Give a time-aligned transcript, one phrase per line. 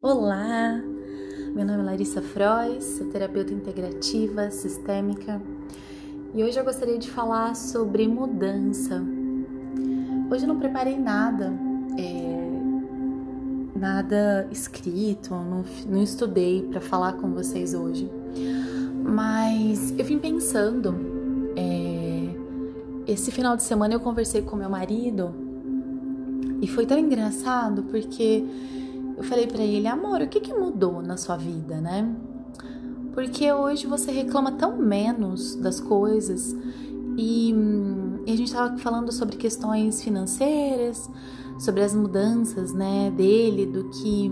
[0.00, 0.80] Olá,
[1.56, 5.42] meu nome é Larissa Frois, sou terapeuta integrativa sistêmica
[6.32, 9.02] e hoje eu gostaria de falar sobre mudança.
[10.30, 11.52] Hoje eu não preparei nada,
[11.98, 18.08] é, nada escrito, não, não estudei para falar com vocês hoje,
[19.02, 20.94] mas eu vim pensando.
[21.56, 25.34] É, esse final de semana eu conversei com meu marido
[26.62, 28.44] e foi tão engraçado porque
[29.18, 32.08] eu falei para ele, amor, o que, que mudou na sua vida, né?
[33.12, 36.54] Porque hoje você reclama tão menos das coisas
[37.16, 37.52] e,
[38.24, 41.10] e a gente estava falando sobre questões financeiras,
[41.58, 44.30] sobre as mudanças, né, dele, do que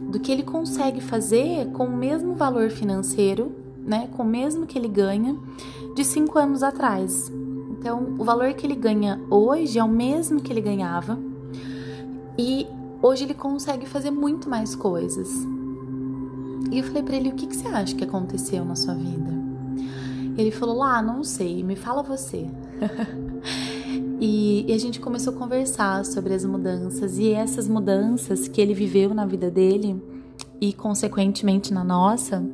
[0.00, 3.52] do que ele consegue fazer com o mesmo valor financeiro,
[3.86, 5.34] né, com o mesmo que ele ganha
[5.94, 7.32] de cinco anos atrás.
[7.70, 11.18] Então, o valor que ele ganha hoje é o mesmo que ele ganhava
[12.36, 12.66] e
[13.02, 15.28] Hoje ele consegue fazer muito mais coisas.
[16.70, 19.32] E eu falei para ele: o que, que você acha que aconteceu na sua vida?
[20.36, 22.46] Ele falou: ah, não sei, me fala você.
[24.20, 28.74] e, e a gente começou a conversar sobre as mudanças e essas mudanças que ele
[28.74, 30.02] viveu na vida dele
[30.60, 32.44] e, consequentemente, na nossa,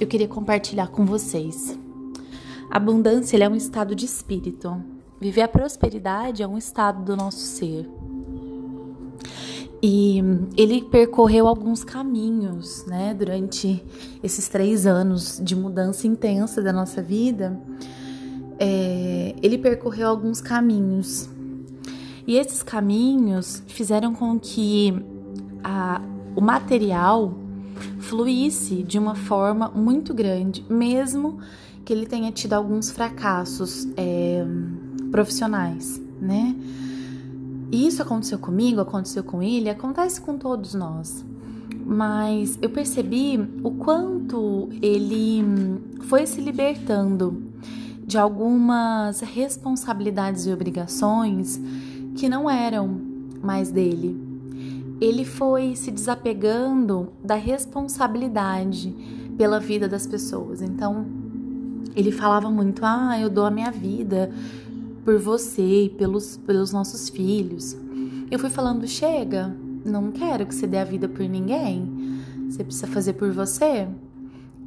[0.00, 1.78] eu queria compartilhar com vocês.
[2.70, 4.82] Abundância é um estado de espírito.
[5.20, 7.88] Viver a prosperidade é um estado do nosso ser.
[9.82, 10.22] E
[10.56, 13.82] ele percorreu alguns caminhos, né, durante
[14.22, 17.58] esses três anos de mudança intensa da nossa vida.
[18.60, 21.28] É, ele percorreu alguns caminhos.
[22.24, 24.94] E esses caminhos fizeram com que
[25.64, 26.00] a,
[26.36, 27.34] o material
[27.98, 31.40] fluísse de uma forma muito grande, mesmo
[31.84, 34.44] que ele tenha tido alguns fracassos é,
[35.10, 36.54] profissionais, né?
[37.72, 41.24] E isso aconteceu comigo, aconteceu com ele, acontece com todos nós.
[41.86, 45.42] Mas eu percebi o quanto ele
[46.02, 47.42] foi se libertando
[48.06, 51.58] de algumas responsabilidades e obrigações
[52.14, 53.00] que não eram
[53.42, 54.20] mais dele.
[55.00, 58.94] Ele foi se desapegando da responsabilidade
[59.38, 60.60] pela vida das pessoas.
[60.60, 61.06] Então,
[61.96, 64.30] ele falava muito: "Ah, eu dou a minha vida
[65.04, 67.76] por você e pelos, pelos nossos filhos.
[68.30, 69.54] Eu fui falando: chega,
[69.84, 72.20] não quero que você dê a vida por ninguém.
[72.48, 73.88] Você precisa fazer por você.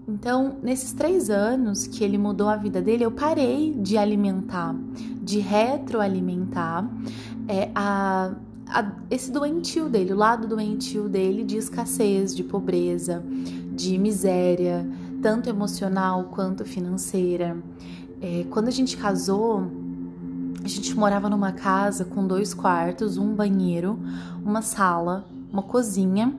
[0.07, 4.75] Então, nesses três anos que ele mudou a vida dele, eu parei de alimentar,
[5.21, 6.87] de retroalimentar
[7.47, 8.35] é, a,
[8.67, 13.23] a, esse doentio dele, o lado doentio dele de escassez, de pobreza,
[13.75, 14.87] de miséria,
[15.23, 17.57] tanto emocional quanto financeira.
[18.21, 19.84] É, quando a gente casou,
[20.65, 23.99] a gente morava numa casa com dois quartos, um banheiro,
[24.43, 26.33] uma sala, uma cozinha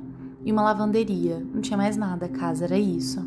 [0.44, 1.40] e uma lavanderia.
[1.54, 3.24] Não tinha mais nada, a casa era isso.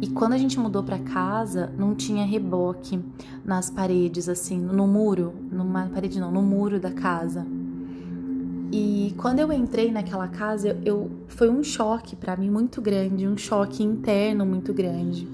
[0.00, 2.98] E quando a gente mudou para casa, não tinha reboque
[3.44, 7.46] nas paredes, assim, no muro, numa parede não, no muro da casa.
[8.72, 13.36] E quando eu entrei naquela casa, eu, foi um choque para mim muito grande, um
[13.36, 15.28] choque interno muito grande.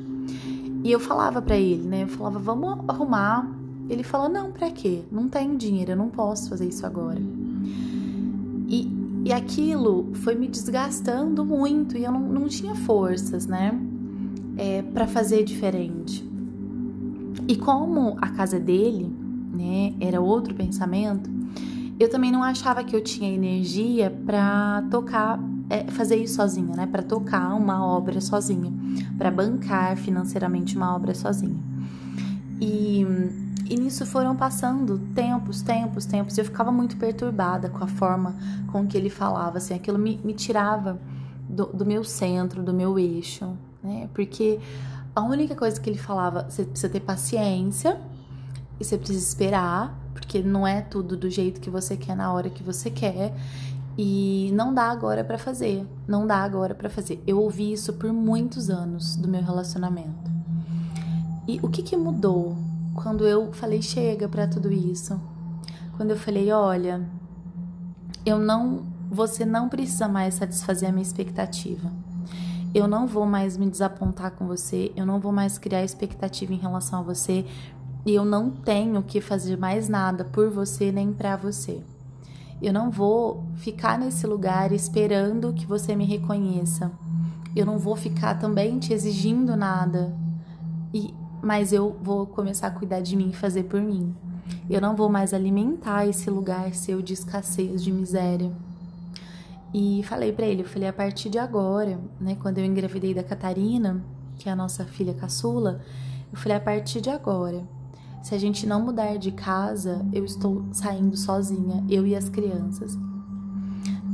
[0.83, 2.03] E eu falava para ele, né?
[2.03, 3.62] Eu falava, vamos arrumar
[3.95, 5.03] ele falou: Não, para quê?
[5.11, 7.21] Não tenho dinheiro, eu não posso fazer isso agora.
[8.69, 8.91] E,
[9.25, 13.79] e aquilo foi me desgastando muito e eu não, não tinha forças, né?
[14.57, 16.29] É, para fazer diferente.
[17.49, 19.11] E como a casa dele,
[19.53, 21.31] né, era outro pensamento,
[21.99, 25.39] eu também não achava que eu tinha energia para tocar,
[25.69, 26.87] é, fazer isso sozinha, né?
[26.87, 28.73] Para tocar uma obra sozinha,
[29.19, 31.57] para bancar financeiramente uma obra sozinha.
[32.61, 33.05] E
[33.73, 36.37] e nisso foram passando tempos, tempos, tempos.
[36.37, 38.37] Eu ficava muito perturbada com a forma
[38.71, 41.01] com que ele falava, assim, aquilo me, me tirava
[41.49, 44.11] do, do, meu centro, do meu eixo, né?
[44.13, 44.61] Porque
[45.17, 47.99] a única coisa que ele falava, você precisa ter paciência
[48.79, 52.51] e você precisa esperar, porque não é tudo do jeito que você quer na hora
[52.51, 53.35] que você quer.
[53.97, 57.23] E não dá agora para fazer, não dá agora para fazer.
[57.27, 60.31] Eu ouvi isso por muitos anos do meu relacionamento.
[61.49, 62.62] E o que que mudou
[62.95, 65.21] quando eu falei chega para tudo isso.
[65.97, 67.07] Quando eu falei, olha,
[68.25, 71.91] eu não, você não precisa mais satisfazer a minha expectativa.
[72.75, 76.59] Eu não vou mais me desapontar com você, eu não vou mais criar expectativa em
[76.59, 77.45] relação a você,
[78.05, 81.83] e eu não tenho que fazer mais nada por você nem para você.
[82.61, 86.91] Eu não vou ficar nesse lugar esperando que você me reconheça.
[87.55, 90.17] Eu não vou ficar também te exigindo nada.
[90.95, 91.13] E
[91.43, 94.15] mas eu vou começar a cuidar de mim e fazer por mim.
[94.71, 98.53] Eu não vou mais alimentar esse lugar seu de escassez, de miséria.
[99.75, 103.25] E falei para ele, eu falei, a partir de agora, né, quando eu engravidei da
[103.25, 104.03] Catarina,
[104.39, 105.81] que é a nossa filha caçula,
[106.31, 107.63] eu falei, a partir de agora,
[108.23, 112.97] se a gente não mudar de casa, eu estou saindo sozinha, eu e as crianças.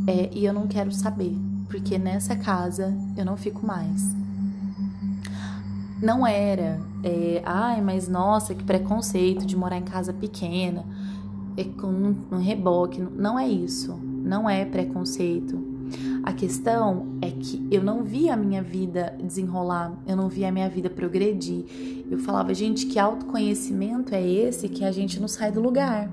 [0.07, 1.37] É, e eu não quero saber,
[1.69, 4.17] porque nessa casa eu não fico mais.
[6.01, 10.85] Não era, é, ai, mas nossa, que preconceito de morar em casa pequena,
[11.57, 13.01] é, com um, um reboque.
[13.01, 15.59] Não é isso, não é preconceito.
[16.23, 20.53] A questão é que eu não vi a minha vida desenrolar, eu não vi a
[20.53, 21.65] minha vida progredir.
[22.09, 26.11] Eu falava, gente, que autoconhecimento é esse que a gente não sai do lugar?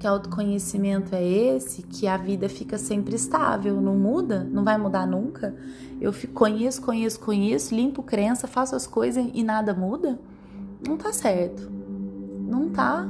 [0.00, 5.06] Que autoconhecimento é esse que a vida fica sempre estável, não muda, não vai mudar
[5.06, 5.54] nunca?
[6.00, 10.18] Eu fico, conheço, conheço, conheço, limpo crença, faço as coisas e nada muda?
[10.88, 11.70] Não tá certo.
[12.48, 13.06] Não tá.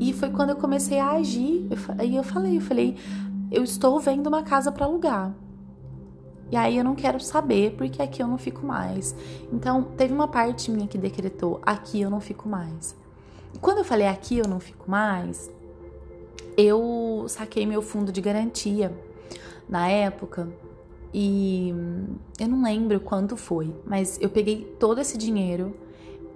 [0.00, 1.68] E foi quando eu comecei a agir.
[1.96, 2.96] Aí eu falei, eu falei,
[3.48, 5.32] eu estou vendo uma casa para alugar.
[6.50, 9.14] E aí eu não quero saber porque aqui eu não fico mais.
[9.52, 12.96] Então, teve uma parte minha que decretou: aqui eu não fico mais.
[13.60, 15.50] Quando eu falei aqui eu não fico mais,
[16.56, 18.92] eu saquei meu fundo de garantia
[19.68, 20.48] na época
[21.12, 21.74] e
[22.38, 25.74] eu não lembro quanto foi, mas eu peguei todo esse dinheiro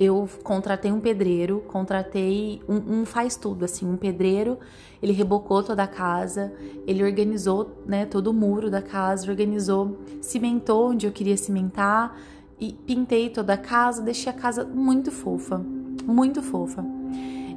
[0.01, 4.59] eu contratei um pedreiro, contratei um, um, faz tudo, assim, um pedreiro,
[5.03, 6.51] ele rebocou toda a casa,
[6.87, 12.19] ele organizou, né, todo o muro da casa, organizou, cimentou onde eu queria cimentar
[12.59, 15.59] e pintei toda a casa, deixei a casa muito fofa,
[16.07, 16.83] muito fofa.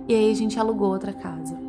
[0.05, 1.62] E aí a gente alugou outra casa.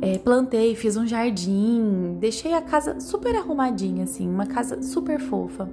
[0.00, 5.68] É, plantei, fiz um jardim, deixei a casa super arrumadinha, assim, uma casa super fofa.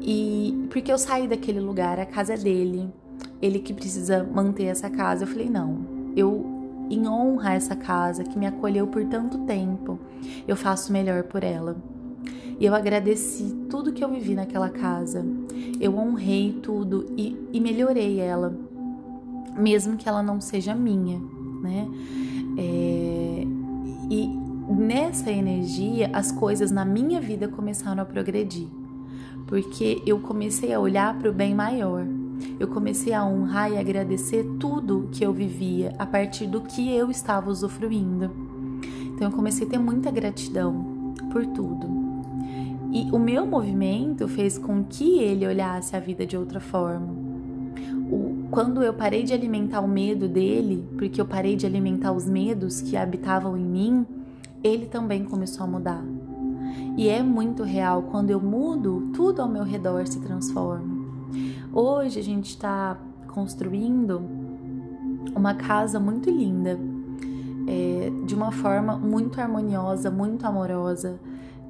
[0.00, 2.92] E porque eu saí daquele lugar, a casa é dele,
[3.40, 5.24] ele que precisa manter essa casa.
[5.24, 5.78] Eu falei: não,
[6.16, 6.44] eu,
[6.90, 9.98] em honra a essa casa que me acolheu por tanto tempo,
[10.46, 11.76] eu faço melhor por ela.
[12.58, 15.24] E eu agradeci tudo que eu vivi naquela casa.
[15.80, 18.56] Eu honrei tudo e, e melhorei ela,
[19.56, 21.20] mesmo que ela não seja minha,
[21.62, 21.88] né?
[22.56, 23.46] É,
[24.10, 24.28] e
[24.68, 28.68] nessa energia, as coisas na minha vida começaram a progredir
[29.52, 32.06] porque eu comecei a olhar para o bem maior.
[32.58, 37.10] Eu comecei a honrar e agradecer tudo que eu vivia a partir do que eu
[37.10, 38.30] estava usufruindo.
[39.02, 41.86] Então eu comecei a ter muita gratidão por tudo.
[42.90, 47.14] E o meu movimento fez com que ele olhasse a vida de outra forma.
[48.10, 52.28] O, quando eu parei de alimentar o medo dele, porque eu parei de alimentar os
[52.28, 54.06] medos que habitavam em mim,
[54.62, 56.04] ele também começou a mudar.
[56.98, 61.02] E é muito real, quando eu mudo, tudo ao meu redor se transforma.
[61.72, 64.20] Hoje a gente está construindo
[65.34, 66.78] uma casa muito linda,
[67.66, 71.18] é, de uma forma muito harmoniosa, muito amorosa,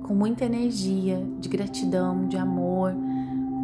[0.03, 2.93] com muita energia de gratidão, de amor,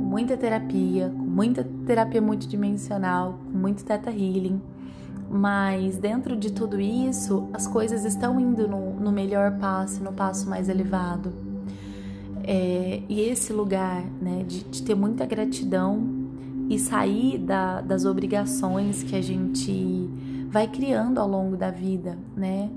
[0.09, 4.59] muita terapia, com muita terapia multidimensional, com muito teta healing.
[5.31, 10.49] Mas dentro de tudo isso, as coisas estão indo no, no melhor passo, no passo
[10.49, 11.31] mais elevado.
[12.43, 16.09] É, e esse lugar né, de, de, ter muita gratidão
[16.71, 20.09] e sair da, das obrigações que a gente
[20.49, 22.71] vai criando ao longo da vida, né?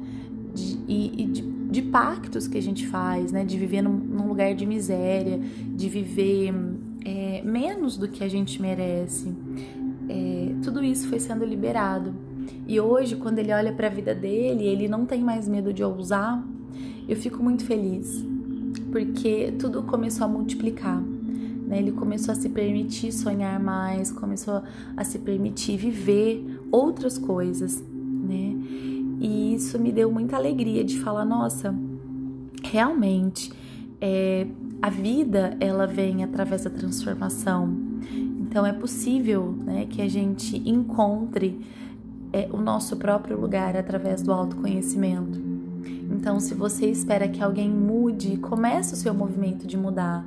[0.54, 3.46] De, e, e de, de, pactos que a gente faz, né?
[3.46, 5.40] De viver num, num lugar de miséria,
[5.74, 6.54] de viver
[7.42, 9.34] menos do que a gente merece.
[10.10, 12.14] É, tudo isso foi sendo liberado.
[12.68, 15.84] E hoje, quando ele olha para a vida dele, ele não tem mais medo de
[15.84, 16.44] ousar.
[17.08, 18.26] Eu fico muito feliz,
[18.92, 21.02] porque tudo começou a multiplicar.
[21.68, 21.80] Né?
[21.80, 24.62] Ele começou a se permitir sonhar mais, começou
[24.96, 28.56] a se permitir viver outras coisas, né?
[29.20, 31.76] E isso me deu muita alegria de falar, nossa,
[32.64, 33.52] realmente
[34.02, 34.48] é,
[34.82, 37.76] a vida ela vem através da transformação.
[38.42, 41.62] Então é possível, né, que a gente encontre
[42.34, 45.40] é, o nosso próprio lugar através do autoconhecimento.
[46.10, 50.26] Então, se você espera que alguém mude, comece o seu movimento de mudar.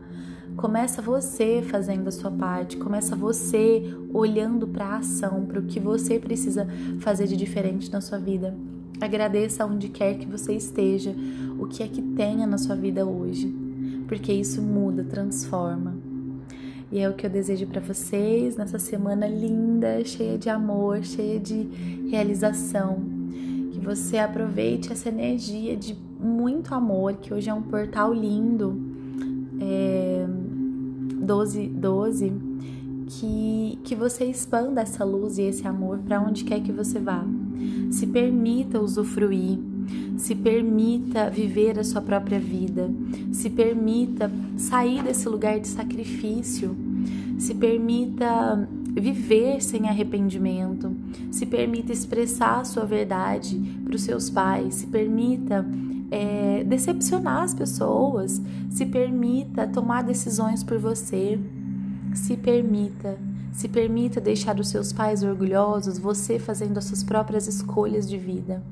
[0.56, 3.82] Começa você fazendo a sua parte, começa você
[4.12, 6.66] olhando para a ação, para o que você precisa
[7.00, 8.56] fazer de diferente na sua vida.
[9.00, 11.14] Agradeça onde quer que você esteja,
[11.58, 13.52] o que é que tenha na sua vida hoje,
[14.06, 15.96] porque isso muda, transforma.
[16.90, 21.40] E é o que eu desejo para vocês nessa semana linda, cheia de amor, cheia
[21.40, 21.68] de
[22.11, 23.02] realização.
[23.73, 28.80] Que você aproveite essa energia de muito amor, que hoje é um portal lindo.
[29.61, 30.26] É
[31.20, 32.32] 12, 12
[33.06, 37.25] que, que você expanda essa luz e esse amor para onde quer que você vá.
[37.90, 39.58] Se permita usufruir,
[40.25, 42.90] Se permita viver a sua própria vida.
[43.31, 46.75] Se permita sair desse lugar de sacrifício.
[47.38, 50.97] Se permita viver sem arrependimento.
[51.31, 54.76] Se permita expressar a sua verdade para os seus pais.
[54.76, 55.62] Se permita
[56.11, 58.40] é, decepcionar as pessoas.
[58.71, 61.38] Se permita tomar decisões por você.
[62.14, 63.19] Se permita.
[63.52, 68.62] Se permita deixar os seus pais orgulhosos, você fazendo as suas próprias escolhas de vida.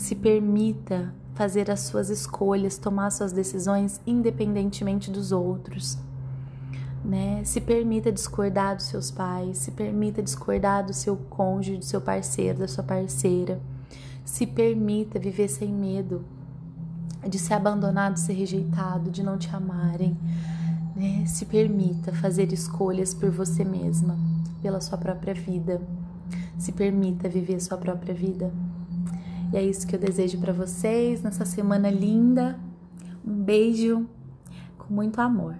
[0.00, 5.98] Se permita fazer as suas escolhas, tomar suas decisões independentemente dos outros.
[7.04, 7.44] Né?
[7.44, 12.60] Se permita discordar dos seus pais, se permita discordar do seu cônjuge, do seu parceiro,
[12.60, 13.60] da sua parceira.
[14.24, 16.24] Se permita viver sem medo
[17.28, 20.16] de ser abandonado, de ser rejeitado, de não te amarem.
[20.96, 21.26] Né?
[21.26, 24.18] Se permita fazer escolhas por você mesma,
[24.62, 25.78] pela sua própria vida.
[26.56, 28.50] Se permita viver sua própria vida.
[29.52, 32.58] E é isso que eu desejo para vocês nessa semana linda.
[33.26, 34.06] Um beijo
[34.78, 35.56] com muito amor.